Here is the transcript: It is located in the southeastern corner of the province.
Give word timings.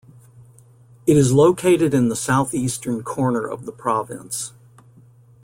It 1.05 1.15
is 1.15 1.31
located 1.31 1.93
in 1.93 2.09
the 2.09 2.15
southeastern 2.15 3.03
corner 3.03 3.45
of 3.45 3.67
the 3.67 3.71
province. 3.71 4.51